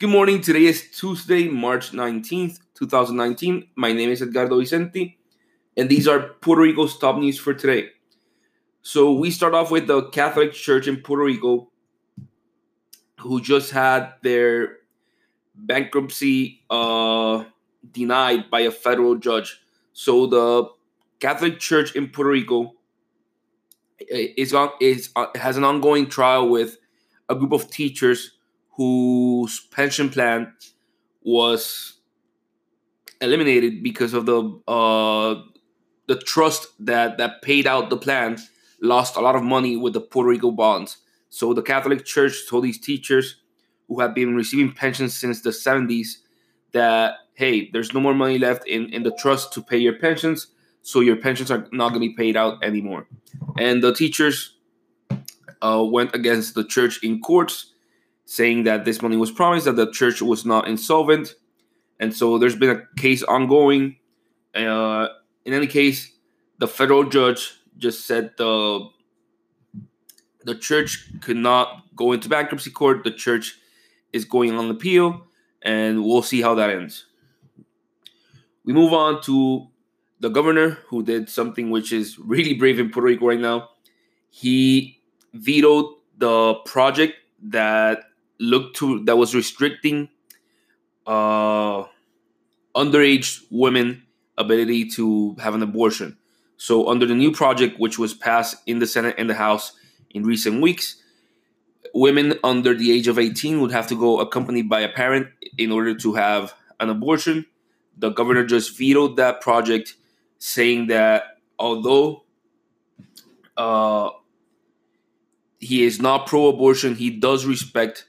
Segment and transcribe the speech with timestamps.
[0.00, 0.40] Good morning.
[0.40, 3.70] Today is Tuesday, March 19th, 2019.
[3.74, 5.18] My name is Edgardo Vicente,
[5.76, 7.88] and these are Puerto Rico's top news for today.
[8.82, 11.70] So, we start off with the Catholic Church in Puerto Rico,
[13.18, 14.76] who just had their
[15.56, 17.42] bankruptcy uh,
[17.90, 19.60] denied by a federal judge.
[19.94, 20.68] So, the
[21.18, 22.74] Catholic Church in Puerto Rico
[23.98, 26.78] is, on, is uh, has an ongoing trial with
[27.28, 28.37] a group of teachers
[28.78, 30.54] whose pension plan
[31.22, 31.94] was
[33.20, 35.42] eliminated because of the uh,
[36.06, 38.38] the trust that that paid out the plan
[38.80, 40.98] lost a lot of money with the Puerto Rico bonds.
[41.28, 43.42] So the Catholic Church told these teachers
[43.88, 46.18] who have been receiving pensions since the 70s
[46.72, 50.48] that hey, there's no more money left in, in the trust to pay your pensions,
[50.82, 53.06] so your pensions are not going to be paid out anymore.
[53.58, 54.56] And the teachers
[55.62, 57.74] uh, went against the church in courts
[58.28, 61.34] saying that this money was promised, that the church was not insolvent.
[61.98, 63.96] And so there's been a case ongoing.
[64.54, 65.08] Uh,
[65.46, 66.12] in any case,
[66.58, 68.86] the federal judge just said the
[70.44, 73.02] the church could not go into bankruptcy court.
[73.02, 73.58] The church
[74.12, 75.24] is going on appeal,
[75.62, 77.06] and we'll see how that ends.
[78.62, 79.68] We move on to
[80.20, 83.70] the governor who did something which is really brave in Puerto Rico right now.
[84.28, 85.00] He
[85.32, 88.07] vetoed the project that
[88.38, 90.08] looked to that was restricting
[91.06, 91.84] uh,
[92.76, 94.02] underage women
[94.36, 96.16] ability to have an abortion.
[96.56, 99.72] So under the new project, which was passed in the Senate and the House
[100.10, 101.02] in recent weeks,
[101.94, 105.72] women under the age of 18 would have to go accompanied by a parent in
[105.72, 107.46] order to have an abortion.
[107.96, 109.94] The governor just vetoed that project,
[110.38, 112.24] saying that although
[113.56, 114.10] uh,
[115.58, 118.06] he is not pro-abortion, he does respect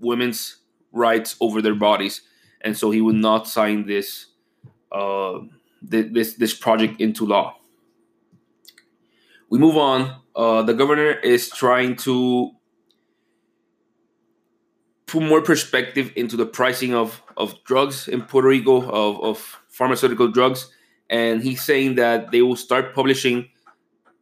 [0.00, 0.58] women's
[0.92, 2.22] rights over their bodies,
[2.60, 4.26] and so he would not sign this
[4.92, 5.40] uh,
[5.82, 7.56] this this project into law.
[9.50, 10.20] We move on.
[10.36, 12.52] Uh, the governor is trying to
[15.08, 20.28] put more perspective into the pricing of, of drugs in Puerto Rico, of, of pharmaceutical
[20.28, 20.70] drugs.
[21.10, 23.48] And he's saying that they will start publishing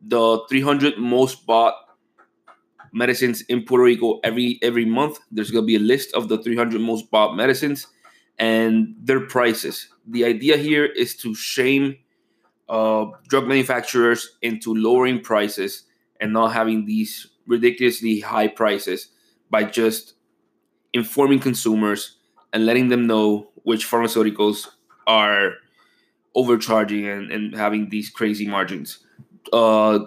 [0.00, 1.74] the 300 most bought
[2.92, 5.18] medicines in Puerto Rico every every month.
[5.30, 7.86] There's going to be a list of the 300 most bought medicines
[8.38, 9.88] and their prices.
[10.06, 11.96] The idea here is to shame
[12.68, 15.84] uh, drug manufacturers into lowering prices
[16.20, 19.08] and not having these ridiculously high prices
[19.50, 20.14] by just
[20.92, 22.18] informing consumers
[22.52, 24.68] and letting them know which pharmaceuticals
[25.06, 25.52] are
[26.34, 28.98] overcharging and, and having these crazy margins.
[29.52, 30.00] Uh,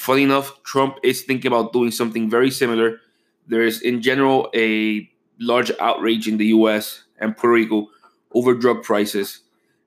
[0.00, 3.00] funny enough, Trump is thinking about doing something very similar.
[3.46, 7.88] There is, in general, a large outrage in the US and Puerto Rico
[8.32, 9.40] over drug prices.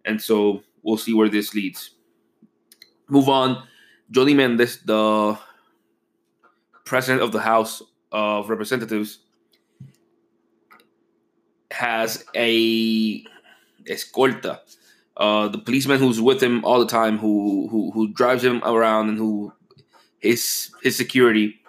[0.06, 1.92] And so we'll see where this leads.
[3.10, 3.64] Move on.
[4.12, 5.38] Johnny Mendez, the
[6.86, 7.82] president of the House
[8.12, 9.20] of Representatives,
[11.72, 13.24] has a
[13.90, 14.60] escolta.
[15.18, 19.10] Uh, the policeman who's with him all the time, who who who drives him around
[19.10, 19.54] and who
[20.24, 21.60] his his security.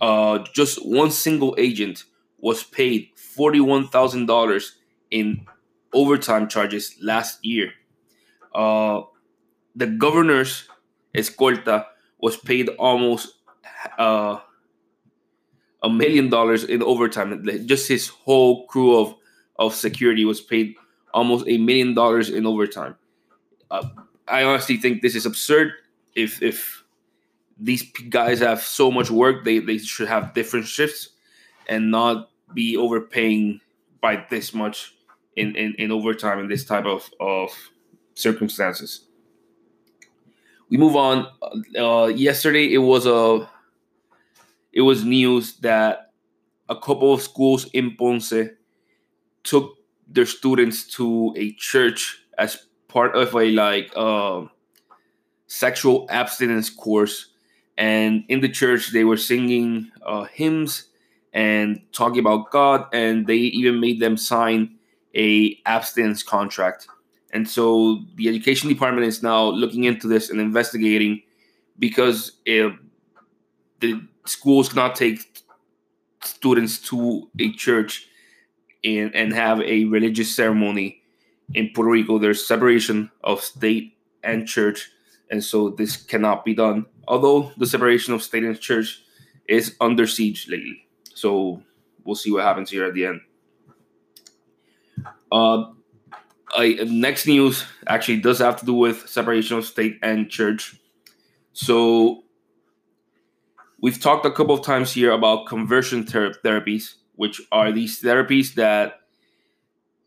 [0.00, 2.04] Uh, just one single agent
[2.38, 4.76] was paid forty one thousand dollars
[5.10, 5.46] in
[5.92, 7.72] overtime charges last year.
[8.54, 9.02] Uh,
[9.76, 10.68] the governor's
[11.14, 11.86] escolta
[12.18, 13.34] was paid almost
[13.98, 14.38] uh,
[15.82, 17.44] a million dollars in overtime.
[17.66, 19.14] Just his whole crew of,
[19.58, 20.74] of security was paid
[21.12, 22.96] almost a million dollars in overtime.
[23.70, 23.88] Uh,
[24.28, 25.72] I honestly think this is absurd.
[26.14, 26.81] If if
[27.62, 31.10] these guys have so much work, they, they should have different shifts
[31.68, 33.60] and not be overpaying
[34.00, 34.94] by this much
[35.36, 37.50] in, in, in overtime in this type of, of
[38.14, 39.06] circumstances.
[40.68, 41.28] We move on.
[41.78, 43.48] Uh, yesterday, it was a
[44.72, 46.12] it was news that
[46.70, 48.32] a couple of schools in Ponce
[49.44, 49.76] took
[50.08, 54.46] their students to a church as part of a like uh,
[55.46, 57.31] sexual abstinence course
[57.76, 60.88] and in the church they were singing uh, hymns
[61.32, 64.76] and talking about god and they even made them sign
[65.14, 66.86] a abstinence contract
[67.32, 71.22] and so the education department is now looking into this and investigating
[71.78, 72.72] because if
[73.80, 75.44] the schools cannot take
[76.22, 78.06] students to a church
[78.84, 81.02] and, and have a religious ceremony
[81.54, 82.18] in Puerto Rico.
[82.18, 84.90] There's separation of state and church,
[85.30, 86.86] and so this cannot be done.
[87.08, 89.02] Although the separation of state and church
[89.48, 91.62] is under siege lately, so
[92.04, 93.20] we'll see what happens here at the end.
[95.30, 95.64] Uh,
[96.54, 100.78] I, next news actually does have to do with separation of state and church.
[101.54, 102.24] So
[103.80, 108.54] we've talked a couple of times here about conversion ther- therapies, which are these therapies
[108.54, 109.00] that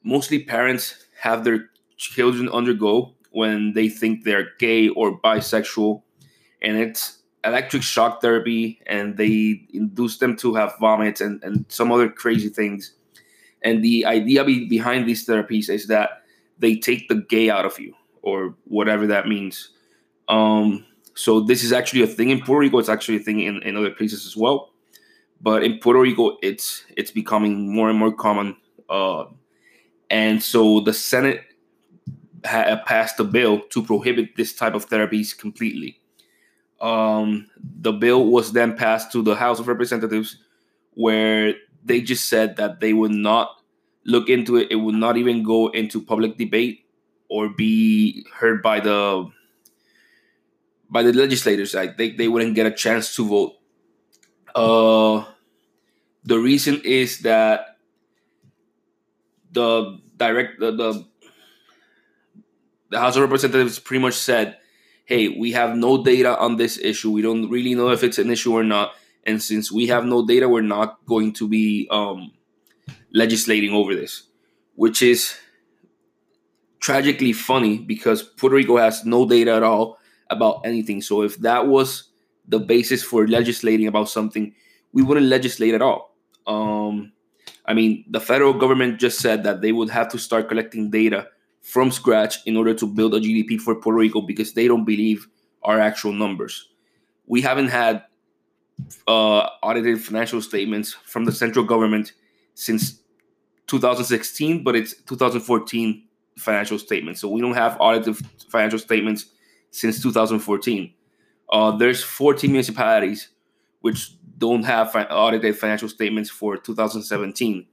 [0.04, 6.02] mostly parents have their children undergo when they think they're gay or bisexual.
[6.62, 11.92] And it's electric shock therapy, and they induce them to have vomits and, and some
[11.92, 12.94] other crazy things.
[13.62, 16.24] And the idea be- behind these therapies is that
[16.60, 19.72] they take the gay out of you or whatever that means.
[20.30, 22.80] Um, so this is actually a thing in Puerto Rico.
[22.80, 24.72] It's actually a thing in, in other places as well.
[25.42, 28.56] But in Puerto Rico, it's it's becoming more and more common.
[28.90, 29.26] Uh,
[30.10, 31.42] and so the Senate
[32.46, 36.00] ha- passed a bill to prohibit this type of therapies completely.
[36.82, 40.38] Um, the bill was then passed to the House of Representatives,
[40.94, 43.50] where they just said that they would not
[44.06, 44.68] look into it.
[44.72, 46.86] It would not even go into public debate
[47.30, 49.30] or be heard by the
[50.90, 51.74] by the legislators.
[51.74, 53.54] Like think they wouldn't get a chance to vote.
[54.54, 55.26] Uh,
[56.24, 57.78] the reason is that
[59.52, 61.06] the direct the, the
[62.96, 64.58] the House of Representatives pretty much said,
[65.04, 67.12] "Hey, we have no data on this issue.
[67.12, 68.94] We don't really know if it's an issue or not.
[69.26, 72.32] And since we have no data, we're not going to be um,
[73.14, 74.24] legislating over this,
[74.76, 75.36] which is
[76.80, 79.98] tragically funny because Puerto Rico has no data at all
[80.30, 81.02] about anything.
[81.02, 82.12] So if that was
[82.48, 84.54] the basis for legislating about something,
[84.94, 86.16] we wouldn't legislate at all.
[86.48, 87.12] Um,
[87.66, 91.28] I mean, the federal government just said that they would have to start collecting data
[91.66, 95.28] from scratch in order to build a GDP for Puerto Rico because they don't believe
[95.64, 96.70] our actual numbers.
[97.26, 98.04] We haven't had
[99.08, 102.14] uh, audited financial statements from the central government
[102.54, 103.02] since
[103.66, 106.04] 2016, but it's 2014
[106.38, 107.20] financial statements.
[107.20, 108.18] So we don't have audited
[108.48, 109.26] financial statements
[109.72, 110.94] since 2014.
[111.50, 113.30] Uh, there's 14 municipalities
[113.82, 117.66] which don't have audited financial statements for 2017.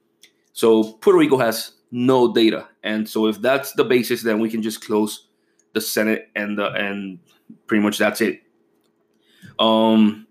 [0.54, 4.62] So Puerto Rico has no data, and so if that's the basis, then we can
[4.62, 5.28] just close
[5.74, 7.18] the Senate and the, and
[7.66, 8.40] pretty much that's it.
[9.58, 10.26] Um,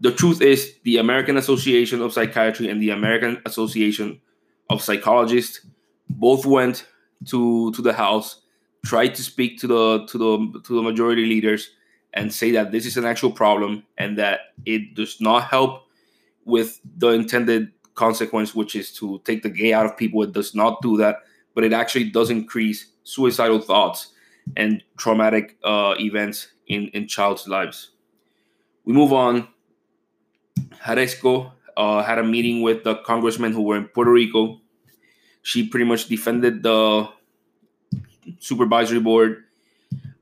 [0.00, 4.20] the truth is, the American Association of Psychiatry and the American Association
[4.70, 5.66] of psychologists
[6.08, 6.86] both went
[7.26, 8.42] to to the house
[8.84, 11.70] tried to speak to the to the to the majority leaders
[12.12, 15.82] and say that this is an actual problem and that it does not help
[16.44, 20.22] with the intended consequence which is to take the gay out of people.
[20.22, 21.22] It does not do that
[21.54, 24.12] but it actually does increase suicidal thoughts
[24.56, 27.90] and traumatic uh, events in in child's lives.
[28.84, 29.48] We move on.
[30.84, 34.60] Jaresko uh, had a meeting with the congressmen who were in Puerto Rico.
[35.42, 37.08] She pretty much defended the
[38.38, 39.44] supervisory board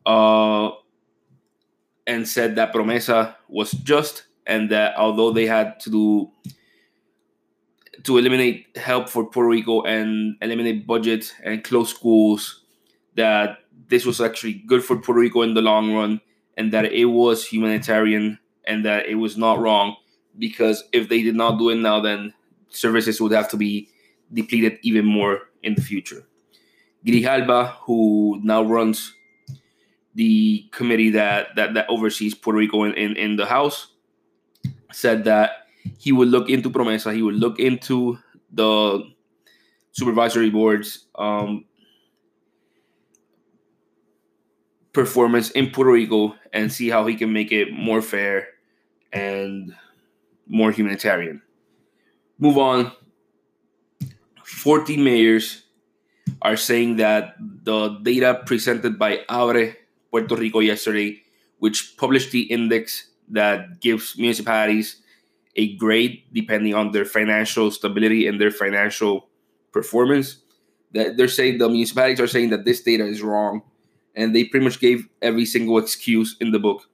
[0.06, 0.70] uh,
[2.06, 6.30] and said that Promesa was just and that although they had to do
[8.04, 12.64] to eliminate help for Puerto Rico and eliminate budget and close schools,
[13.16, 13.58] that
[13.88, 16.20] this was actually good for Puerto Rico in the long run
[16.56, 19.96] and that it was humanitarian and that it was not wrong
[20.38, 22.32] because if they did not do it now, then
[22.68, 23.88] services would have to be
[24.32, 26.26] depleted even more in the future.
[27.06, 29.12] Grijalva, who now runs
[30.14, 33.88] the committee that, that, that oversees Puerto Rico in, in, in the House,
[34.92, 35.61] said that
[35.98, 38.18] he would look into Promesa, he would look into
[38.52, 39.02] the
[39.92, 41.64] supervisory board's um,
[44.92, 48.48] performance in Puerto Rico and see how he can make it more fair
[49.12, 49.74] and
[50.46, 51.42] more humanitarian.
[52.38, 52.92] Move on.
[54.44, 55.64] 14 mayors
[56.42, 59.76] are saying that the data presented by Abre
[60.10, 61.22] Puerto Rico yesterday,
[61.58, 65.01] which published the index that gives municipalities
[65.56, 69.28] a grade depending on their financial stability and their financial
[69.72, 70.38] performance,
[70.92, 73.62] that they're saying the municipalities are saying that this data is wrong,
[74.14, 76.86] and they pretty much gave every single excuse in the book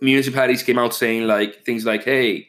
[0.00, 2.48] municipalities came out saying like things like, "Hey,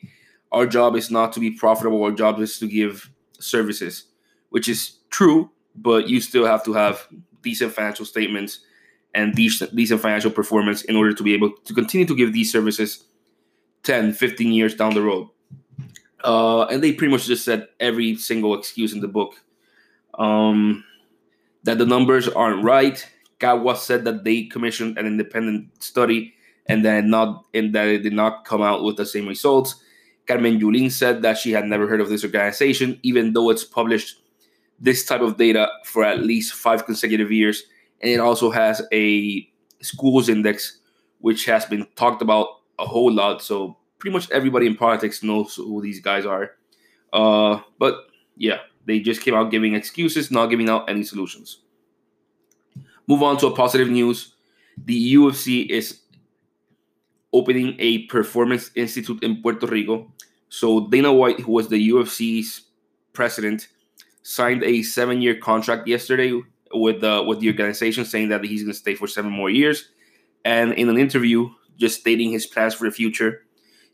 [0.51, 2.03] our job is not to be profitable.
[2.03, 3.09] Our job is to give
[3.39, 4.05] services,"
[4.49, 7.07] which is true, but you still have to have
[7.41, 8.59] decent financial statements
[9.13, 13.05] and decent, financial performance in order to be able to continue to give these services
[13.85, 15.29] 10, 15 years down the road.
[16.23, 19.35] Uh, and they pretty much just said every single excuse in the book.
[20.15, 20.83] Um,
[21.63, 23.05] that the numbers aren't right.
[23.39, 26.33] Caguas said that they commissioned an independent study
[26.67, 29.75] and then not and that it did not come out with the same results.
[30.27, 34.19] Carmen Yulín said that she had never heard of this organization, even though it's published
[34.79, 37.63] this type of data for at least five consecutive years.
[38.01, 39.47] And it also has a
[39.81, 40.79] schools index,
[41.19, 42.47] which has been talked about
[42.79, 43.41] a whole lot.
[43.41, 46.51] So pretty much everybody in politics knows who these guys are.
[47.13, 51.61] Uh, but yeah, they just came out giving excuses, not giving out any solutions.
[53.07, 54.33] Move on to a positive news.
[54.77, 56.01] The UFC is
[57.33, 60.11] opening a performance institute in Puerto Rico.
[60.49, 62.61] So Dana White, who was the UFC's
[63.13, 63.67] president,
[64.23, 66.41] signed a seven-year contract yesterday
[66.73, 69.89] with the with the organization, saying that he's going to stay for seven more years.
[70.43, 73.41] And in an interview, just stating his plans for the future,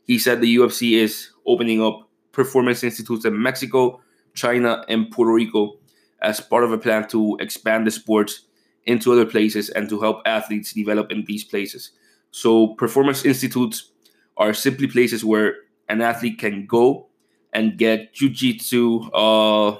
[0.04, 4.00] he said the UFC is opening up performance institutes in Mexico,
[4.34, 5.78] China, and Puerto Rico
[6.20, 8.46] as part of a plan to expand the sports
[8.86, 11.90] into other places and to help athletes develop in these places.
[12.30, 13.90] So, performance institutes
[14.36, 15.56] are simply places where
[15.88, 17.08] an athlete can go
[17.52, 19.78] and get jujitsu, uh,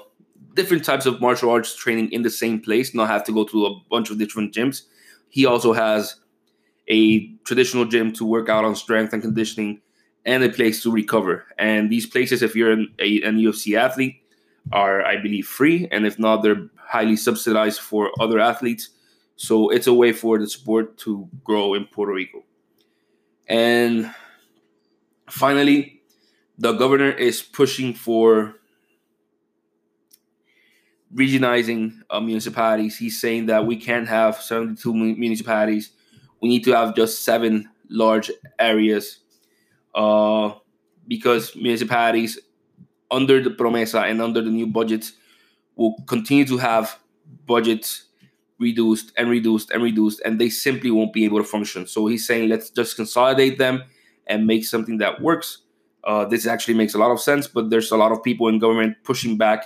[0.53, 3.65] different types of martial arts training in the same place, not have to go to
[3.65, 4.83] a bunch of different gyms.
[5.29, 6.15] He also has
[6.87, 9.81] a traditional gym to work out on strength and conditioning
[10.25, 11.45] and a place to recover.
[11.57, 14.21] And these places, if you're an, a, an UFC athlete,
[14.71, 15.87] are, I believe, free.
[15.91, 18.89] And if not, they're highly subsidized for other athletes.
[19.35, 22.43] So it's a way for the sport to grow in Puerto Rico.
[23.47, 24.13] And
[25.29, 26.01] finally,
[26.57, 28.55] the governor is pushing for
[31.13, 32.97] regionizing uh, municipalities.
[32.97, 35.91] He's saying that we can't have 72 municipalities.
[36.43, 39.19] We need to have just seven large areas
[39.95, 40.51] uh,
[41.07, 42.37] because municipalities
[43.09, 45.13] under the promesa and under the new budgets
[45.77, 46.99] will continue to have
[47.45, 48.07] budgets
[48.59, 51.87] reduced and reduced and reduced, and they simply won't be able to function.
[51.87, 53.81] So he's saying let's just consolidate them
[54.27, 55.59] and make something that works.
[56.03, 58.59] Uh, this actually makes a lot of sense, but there's a lot of people in
[58.59, 59.63] government pushing back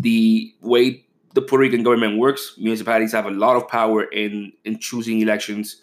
[0.00, 2.54] the way the Puerto Rican government works.
[2.58, 5.80] Municipalities have a lot of power in in choosing elections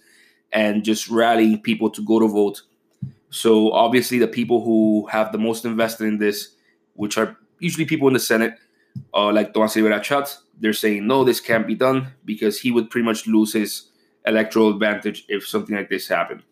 [0.51, 2.61] and just rallying people to go to vote.
[3.29, 6.55] So obviously, the people who have the most invested in this,
[6.93, 8.55] which are usually people in the Senate,
[9.13, 12.89] uh, like Tomas Rivera Schatz, they're saying no, this can't be done because he would
[12.89, 13.89] pretty much lose his
[14.25, 16.43] electoral advantage if something like this happened.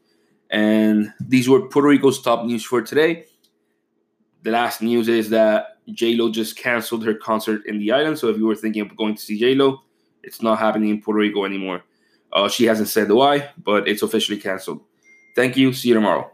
[0.50, 3.26] And these were Puerto Rico's top news for today.
[4.44, 8.20] The last news is that J Lo just canceled her concert in the island.
[8.20, 9.82] So if you were thinking of going to see J Lo,
[10.24, 11.84] it's not happening in Puerto Rico anymore.
[12.32, 14.82] Uh, she hasn't said why, but it's officially canceled.
[15.36, 15.74] Thank you.
[15.74, 16.32] See you tomorrow.